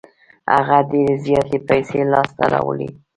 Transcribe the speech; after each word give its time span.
هغه 0.53 0.77
ډېرې 0.91 1.15
زياتې 1.25 1.57
پیسې 1.69 1.99
لاس 2.11 2.29
ته 2.37 2.45
راوړې. 2.53 2.87